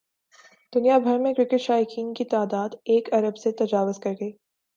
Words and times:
دنیا 0.73 0.97
بھر 0.97 1.17
میں 1.19 1.33
کرکٹ 1.33 1.61
شائقین 1.61 2.13
کی 2.13 2.25
تعداد 2.25 2.69
ایک 2.85 3.13
ارب 3.13 3.37
سے 3.37 3.51
تجاوز 3.59 3.99
کر 3.99 4.13
گئی 4.21 4.31